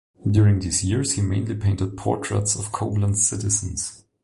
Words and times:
During 0.27 0.57
these 0.57 0.83
years 0.83 1.11
he 1.11 1.21
mainly 1.21 1.53
painted 1.55 1.95
portraits 1.95 2.55
of 2.55 2.71
Koblenz 2.71 3.17
citizens. 3.17 4.03